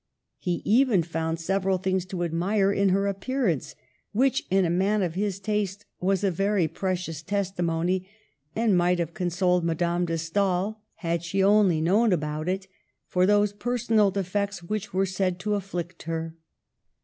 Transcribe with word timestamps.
He 0.39 0.63
even 0.65 1.03
found 1.03 1.39
several 1.39 1.77
things 1.77 2.05
to 2.07 2.23
admire 2.23 2.71
in 2.71 2.89
her 2.89 3.05
appearance, 3.05 3.75
which 4.13 4.47
in 4.49 4.65
a 4.65 4.69
man 4.71 5.03
of 5.03 5.13
his 5.13 5.39
taste 5.39 5.85
was 5.99 6.23
a 6.23 6.31
very 6.31 6.67
precious 6.67 7.21
testimony, 7.21 8.09
and 8.55 8.75
might 8.75 8.97
have 8.97 9.13
consoled 9.13 9.63
Madame 9.63 10.07
de 10.07 10.17
Stael, 10.17 10.79
had 10.95 11.23
she 11.23 11.43
only 11.43 11.81
known 11.81 12.11
of 12.13 12.47
it, 12.47 12.65
for 13.05 13.27
those 13.27 13.53
personal 13.53 14.09
defects 14.09 14.63
which 14.63 14.91
were 14.91 15.05
said 15.05 15.37
to 15.41 15.53
afflict 15.53 16.01
her. 16.09 16.35